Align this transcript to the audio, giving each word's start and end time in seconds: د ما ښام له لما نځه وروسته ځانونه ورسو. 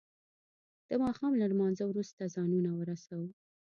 د 0.87 0.89
ما 1.01 1.09
ښام 1.17 1.33
له 1.41 1.45
لما 1.51 1.65
نځه 1.71 1.85
وروسته 1.87 2.31
ځانونه 2.35 2.69
ورسو. 2.79 3.21